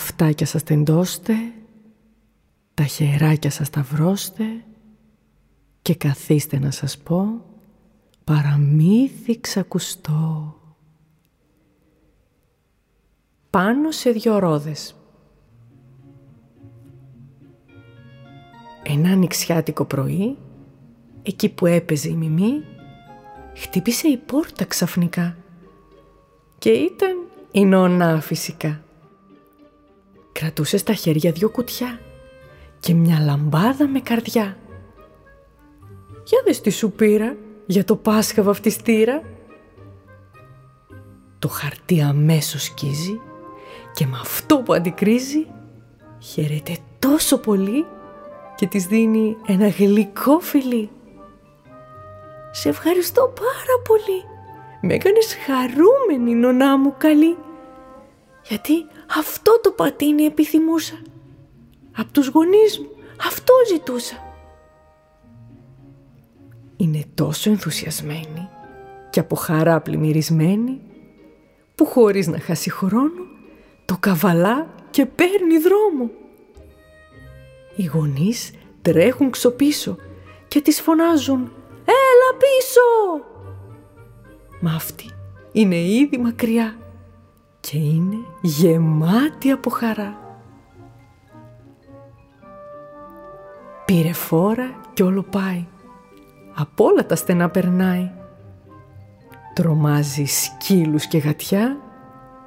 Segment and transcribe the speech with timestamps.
[0.00, 1.34] αυτάκια σας τεντώστε,
[2.74, 4.44] τα χεράκια σας σταυρώστε
[5.82, 7.44] και καθίστε να σας πω
[8.24, 10.54] παραμύθι ξακουστό.
[13.50, 14.94] Πάνω σε δυο ρόδες.
[18.82, 20.36] Ένα ανοιξιάτικο πρωί,
[21.22, 22.64] εκεί που έπαιζε η Μιμή,
[23.54, 25.36] χτύπησε η πόρτα ξαφνικά
[26.58, 27.16] και ήταν
[27.50, 28.84] η νονά φυσικά.
[30.40, 32.00] Κρατούσες στα χέρια δυο κουτιά
[32.80, 34.56] και μια λαμπάδα με καρδιά.
[36.24, 39.22] Για δες τι σου πήρα για το Πάσχα βαφτιστήρα.
[41.38, 43.20] Το χαρτί αμέσως σκίζει
[43.94, 45.46] και με αυτό που αντικρίζει
[46.18, 47.86] χαιρέται τόσο πολύ
[48.56, 50.90] και της δίνει ένα γλυκό φιλί.
[52.50, 54.24] «Σε ευχαριστώ πάρα πολύ.
[54.80, 57.36] Με έκανες χαρούμενη νονά μου καλή.
[58.50, 58.86] Γιατί
[59.18, 61.02] αυτό το πατίνι επιθυμούσα.
[61.96, 62.90] Απ' τους γονείς μου
[63.26, 64.16] αυτό ζητούσα.
[66.76, 68.48] Είναι τόσο ενθουσιασμένη
[69.10, 70.80] και από χαρά πλημμυρισμένη
[71.74, 73.22] που χωρίς να χάσει χρόνο
[73.84, 76.10] το καβαλά και παίρνει δρόμο.
[77.76, 78.50] Οι γονείς
[78.82, 79.96] τρέχουν ξοπίσω
[80.48, 81.52] και τις φωνάζουν
[81.84, 83.24] «Έλα πίσω!»
[84.60, 85.10] Μα αυτή
[85.52, 86.79] είναι ήδη μακριά
[87.70, 90.38] και είναι γεμάτη από χαρά.
[93.84, 95.66] Πήρε φόρα κι όλο πάει,
[96.54, 98.10] από όλα τα στενά περνάει.
[99.54, 101.80] Τρομάζει σκύλους και γατιά,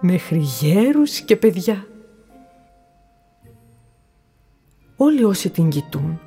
[0.00, 1.86] μέχρι γέρους και παιδιά.
[4.96, 6.20] Όλοι όσοι την κοιτούν,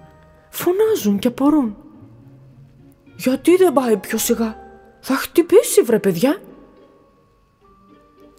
[0.49, 1.77] φωνάζουν και απορούν.
[3.15, 4.55] «Γιατί δεν πάει πιο σιγά,
[4.99, 6.41] θα χτυπήσει βρε παιδιά!»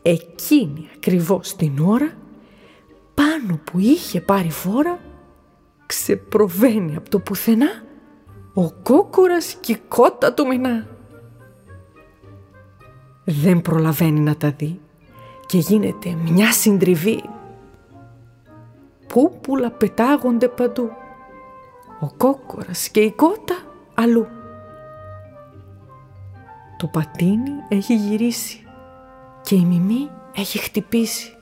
[0.03, 2.13] Εκείνη ακριβώς την ώρα,
[3.15, 4.99] πάνω που είχε πάρει φόρα,
[5.87, 7.83] ξεπροβαίνει από το πουθενά
[8.55, 10.87] ο κόκορας και η κότα του μηνά.
[13.25, 14.81] Δεν προλαβαίνει να τα δει
[15.47, 17.23] και γίνεται μια συντριβή.
[19.07, 20.91] Πούπουλα πετάγονται παντού.
[22.01, 23.55] Ο κόκορας και η κότα
[23.95, 24.27] αλλού.
[26.77, 28.68] Το πατίνι έχει γυρίσει
[29.43, 31.33] και η μιμή έχει χτυπήσει.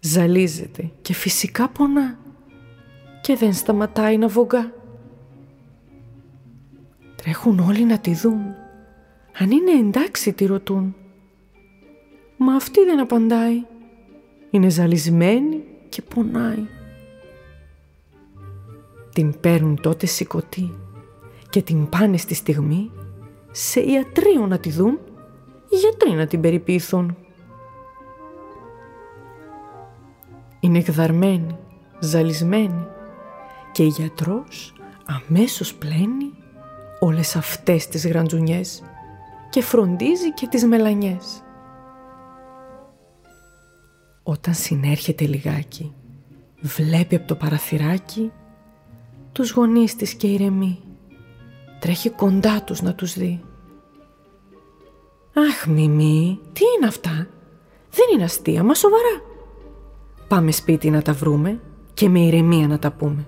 [0.00, 2.18] Ζαλίζεται και φυσικά πονά
[3.20, 4.72] και δεν σταματάει να βογκά.
[7.16, 8.42] Τρέχουν όλοι να τη δουν.
[9.38, 10.94] Αν είναι εντάξει τη ρωτούν.
[12.36, 13.64] Μα αυτή δεν απαντάει.
[14.50, 16.66] Είναι ζαλισμένη και πονάει.
[19.12, 20.74] Την παίρνουν τότε σηκωτή
[21.50, 22.90] και την πάνε στη στιγμή
[23.50, 24.98] σε ιατρείο να τη δουν,
[25.74, 27.16] οι γιατροί να την περιποιηθούν.
[30.60, 31.58] Είναι εκδαρμένη,
[32.00, 32.86] ζαλισμένη
[33.72, 34.72] και η γιατρός
[35.06, 36.32] αμέσως πλένει
[37.00, 38.82] όλες αυτές τις γραντζουνιές
[39.50, 41.42] και φροντίζει και τις μελανιές.
[44.22, 45.94] Όταν συνέρχεται λιγάκι,
[46.60, 48.32] βλέπει από το παραθυράκι
[49.32, 50.78] τους γονείς της και ηρεμεί.
[51.80, 53.44] Τρέχει κοντά τους να τους δει.
[55.36, 57.26] «Αχ, Μιμή, τι είναι αυτά!
[57.90, 59.22] Δεν είναι αστεία, μα σοβαρά.
[60.28, 61.60] Πάμε σπίτι να τα βρούμε
[61.94, 63.26] και με ηρεμία να τα πούμε».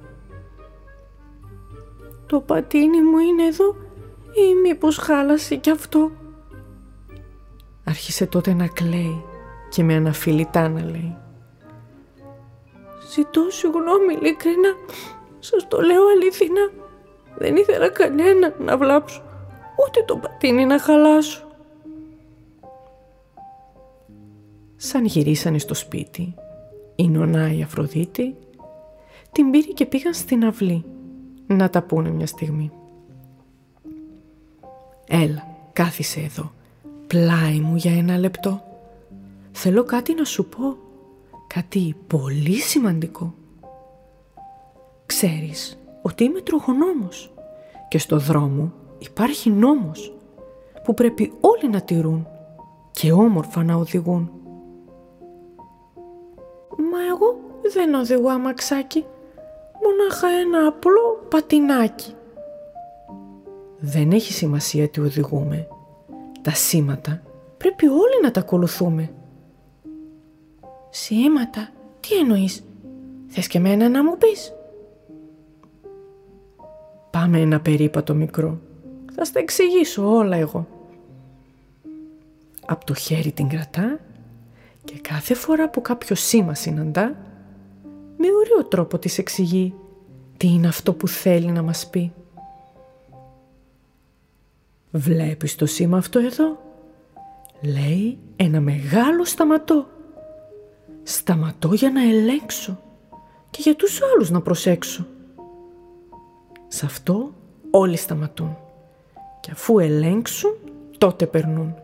[2.27, 3.77] «Το πατίνι μου είναι εδώ
[4.33, 6.11] ή μήπως χάλασε κι αυτό»
[7.85, 9.25] Άρχισε τότε να κλαίει
[9.69, 11.17] και με αναφιλητά να λέει
[13.11, 14.75] «Ζητώ συγγνώμη ειλικρινά,
[15.39, 16.71] σας το λέω αληθινά,
[17.37, 19.23] δεν ήθελα κανένα να βλάψω,
[19.87, 21.46] ούτε το πατίνι να χαλάσω».
[24.77, 26.35] Σαν γυρίσανε στο σπίτι,
[26.95, 28.37] η νονά η Αφροδίτη
[29.33, 30.85] την πήρε και πήγαν στην αυλή
[31.47, 32.71] να τα πούνε μια στιγμή.
[35.09, 36.53] «Έλα, κάθισε εδώ,
[37.07, 38.63] πλάι μου για ένα λεπτό.
[39.53, 40.77] Θέλω κάτι να σου πω,
[41.47, 43.35] κάτι πολύ σημαντικό.
[45.07, 47.33] Ξέρεις ότι είμαι τροχονόμος
[47.89, 50.15] και στο δρόμο υπάρχει νόμος
[50.85, 52.27] που πρέπει όλοι να τηρούν
[52.91, 54.31] και όμορφα να οδηγούν.
[56.77, 57.41] Μα εγώ
[57.73, 59.05] δεν οδηγώ αμαξάκι,
[59.83, 62.15] μονάχα ένα απλό πατινάκι.
[63.79, 65.69] Δεν έχει σημασία τι οδηγούμε.
[66.43, 67.23] Τα σήματα
[67.57, 69.11] πρέπει όλοι να τα ακολουθούμε.
[70.91, 71.69] Σήματα,
[72.01, 72.65] τι εννοείς,
[73.27, 74.53] θες και μένα να μου πεις;
[77.11, 78.61] Πάμε ένα περίπατο μικρό,
[79.13, 80.67] θα στα εξηγήσω όλα εγώ.
[82.67, 83.99] Απ' το χέρι την κρατά
[84.87, 87.17] και Και κάθε φορά που κάποιος σήμα συναντά,
[88.17, 89.75] με ωραίο τρόπο της εξηγεί
[90.37, 92.13] τι είναι αυτό που θέλει να μας πει.
[94.91, 96.59] Βλέπεις το σήμα αυτό εδώ;
[97.63, 99.87] Λέει ένα μεγάλο σταματώ.
[101.03, 102.81] Σταματώ για να ελέγξω
[103.51, 105.07] και για τους άλλους να προσέξω.
[106.69, 107.35] Σε αυτό
[107.71, 108.57] όλοι σταματούν
[109.41, 110.51] και αφού ελέγξουν
[110.99, 111.75] τότε περνούν.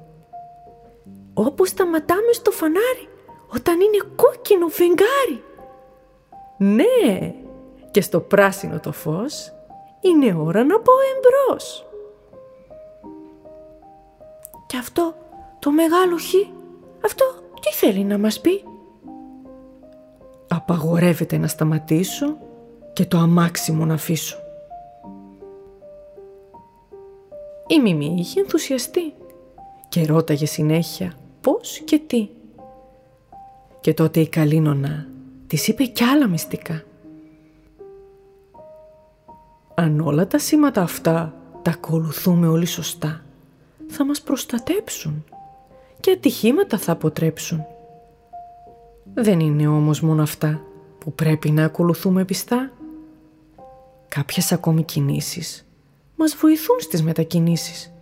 [1.34, 3.08] Όπως σταματάμε στο φανάρι
[3.54, 5.42] όταν είναι κόκκινο φεγγάρι.
[6.56, 7.34] Ναι,
[7.90, 9.52] και στο πράσινο το φως
[10.00, 11.86] είναι ώρα να πάω εμπρός.
[14.66, 15.14] Και αυτό
[15.58, 16.34] το μεγάλο χ,
[17.04, 17.24] αυτό
[17.60, 18.64] τι θέλει να μας πει;
[20.48, 22.36] Απαγορεύεται να σταματήσω
[22.92, 24.36] και το αμάξι μου να αφήσω.
[27.66, 29.14] Η Μιμή είχε ενθουσιαστεί
[29.88, 31.12] και ρώταγε συνέχεια
[31.42, 32.28] πώς και τι.
[33.80, 35.06] Και τότε η καλή νονά
[35.46, 36.82] της είπε κι άλλα μυστικά.
[39.74, 43.24] Αν όλα τα σήματα αυτά τα ακολουθούμε όλοι σωστά,
[43.86, 45.24] θα μας προστατέψουν
[46.00, 47.64] και ατυχήματα θα αποτρέψουν.
[49.14, 50.60] Δεν είναι όμως μόνο αυτά
[50.98, 52.72] που πρέπει να ακολουθούμε πιστά.
[54.08, 55.66] Κάποιες ακόμη κινήσεις
[56.16, 57.92] μας βοηθούν στις μετακινήσεις.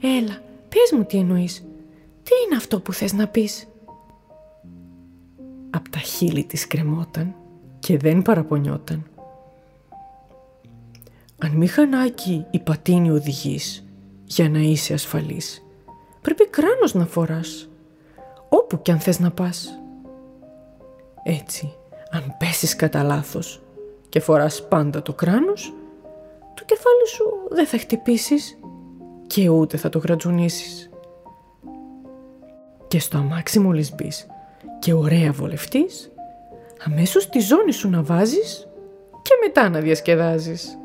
[0.00, 1.66] Έλα, πες μου τι εννοείς.
[2.22, 3.68] Τι είναι αυτό που θες να πεις;
[5.70, 7.34] Απ' τα χείλη της κρεμόταν
[7.78, 9.06] και δεν παραπονιόταν.
[11.38, 13.84] Αν μηχανάκι ή πατίνι οδηγείς
[14.24, 15.66] για να είσαι ασφαλής,
[16.20, 17.68] πρέπει κράνος να φοράς,
[18.48, 19.78] όπου κι αν θες να πας.
[21.22, 21.74] Έτσι,
[22.10, 23.62] αν πέσεις κατά λάθος
[24.08, 25.74] και φοράς πάντα το κράνος,
[26.54, 28.58] το κεφάλι σου δεν θα χτυπήσεις
[29.28, 30.90] και ούτε θα το γρατζουνίσεις.
[32.88, 34.26] Και στο αμάξι μόλις μπεις
[34.78, 36.10] και ωραία βολευτείς,
[36.86, 38.68] αμέσως τη ζώνη σου να βάζεις
[39.22, 40.78] και μετά να διασκεδάζεις.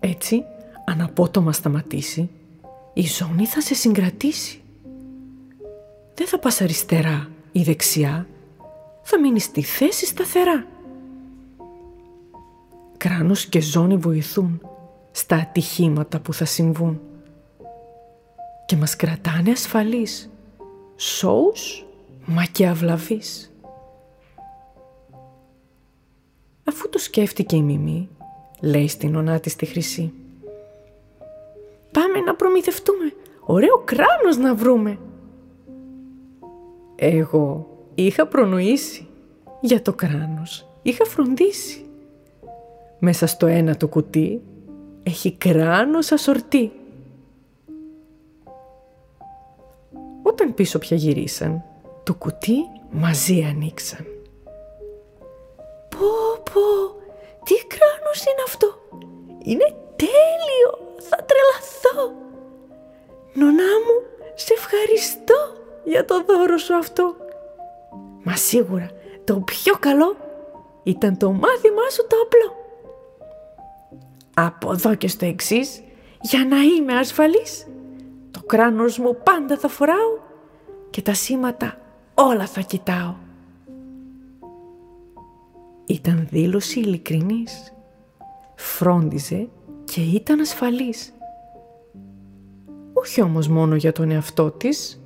[0.00, 0.44] Έτσι,
[0.84, 2.30] αν απότομα σταματήσει,
[2.92, 4.62] η ζώνη θα σε συγκρατήσει.
[6.14, 8.26] Δεν θα πας αριστερά ή δεξιά,
[9.02, 10.66] θα μείνεις στη θέση σταθερά.
[12.96, 14.60] Κράνος και ζώνη βοηθούν
[15.16, 17.00] στα ατυχήματα που θα συμβούν
[18.66, 20.30] και μας κρατάνε ασφαλείς,
[20.96, 21.86] σώους
[22.26, 23.52] μα και αυλαβείς.
[26.64, 28.08] Αφού το σκέφτηκε η Μιμή,
[28.60, 30.12] λέει στην ονά της τη Χρυσή.
[31.90, 34.98] Πάμε να προμηθευτούμε, ωραίο κράνος να βρούμε.
[36.96, 39.06] Εγώ είχα προνοήσει
[39.60, 41.84] για το κράνος, είχα φροντίσει.
[42.98, 44.42] Μέσα στο ένα το κουτί
[45.04, 46.72] έχει κράνος ασορτή.
[50.22, 51.62] Όταν πίσω πια γυρίσαν,
[52.02, 52.56] το κουτί
[52.90, 54.06] μαζί ανοίξαν.
[55.88, 56.94] Πω πω,
[57.44, 58.78] τι κράνος είναι αυτό;
[59.42, 62.12] Είναι τέλειο, θα τρελαθώ.
[63.34, 64.02] Νονά μου,
[64.34, 65.34] σε ευχαριστώ
[65.84, 67.16] για το δώρο σου αυτό.
[68.22, 68.90] Μα σίγουρα
[69.24, 70.16] το πιο καλό
[70.82, 72.63] ήταν το μάθημά σου το απλό.
[74.34, 75.82] Από εδώ και στο εξής,
[76.20, 77.66] για να είμαι ασφαλής,
[78.30, 80.18] το κράνος μου πάντα θα φοράω
[80.90, 81.78] και τα σήματα
[82.14, 83.14] όλα θα κοιτάω.
[85.86, 87.74] Ήταν δήλωση ειλικρινής.
[88.54, 89.48] Φρόντιζε
[89.84, 91.12] και ήταν ασφαλής.
[92.92, 95.02] Όχι όμως μόνο για τον εαυτό της,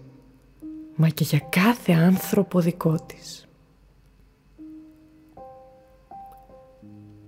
[0.95, 3.49] μα και για κάθε άνθρωπο δικό της.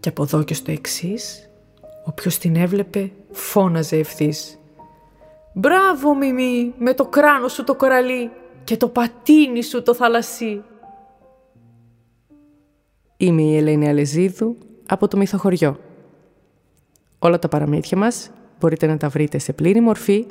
[0.01, 1.50] Και από εδώ και στο εξής,
[2.05, 4.59] όποιος την έβλεπε φώναζε ευθύς.
[5.53, 8.31] «Μπράβο Μιμή με το κράνος σου το κοραλί
[8.65, 10.63] και το πατίνι σου το θαλασσί».
[13.17, 15.79] Είμαι η Ελένη Αλεζίδου από το Μυθοχωριό.
[17.19, 18.31] Όλα τα παραμύθια μας
[18.61, 20.27] μπορείτε να τα βρείτε σε πλήρη μορφή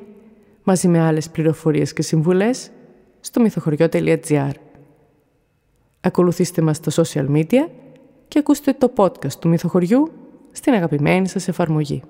[0.64, 2.70] μαζί με άλλες πληροφορίες και συμβουλές
[3.20, 4.52] στο μυθοχωριό.gr.
[6.02, 7.70] Ακολουθήστε μας στα social media
[8.28, 10.12] και ακούστε το podcast του Μυθοχωριού
[10.52, 12.04] στην αγαπημένη σας εφαρμογή.